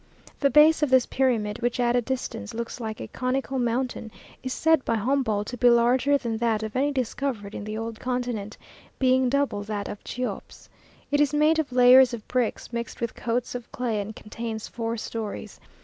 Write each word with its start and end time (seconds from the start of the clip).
The 0.39 0.49
base 0.49 0.81
of 0.81 0.89
this 0.89 1.05
pyramid, 1.05 1.61
which 1.61 1.79
at 1.79 1.95
a 1.95 2.01
distance 2.01 2.55
looks 2.55 2.79
like 2.79 2.99
a 2.99 3.07
conical 3.07 3.59
mountain, 3.59 4.09
is 4.41 4.51
said 4.51 4.83
by 4.83 4.95
Humboldt 4.95 5.45
to 5.49 5.57
be 5.57 5.69
larger 5.69 6.17
than 6.17 6.37
that 6.37 6.63
of 6.63 6.75
any 6.75 6.91
discovered 6.91 7.53
in 7.53 7.63
the 7.65 7.77
old 7.77 7.99
continent, 7.99 8.57
being 8.97 9.29
double 9.29 9.61
that 9.61 9.87
of 9.87 10.03
Cheops. 10.03 10.69
It 11.11 11.21
is 11.21 11.35
made 11.35 11.59
of 11.59 11.71
layers 11.71 12.15
of 12.15 12.27
bricks 12.27 12.73
mixed 12.73 12.99
with 12.99 13.13
coats 13.13 13.53
of 13.53 13.71
clay 13.71 14.01
and 14.01 14.15
contains 14.15 14.67
four 14.67 14.97
stories. 14.97 15.59